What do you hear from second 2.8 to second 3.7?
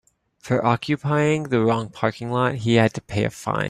to pay a fine.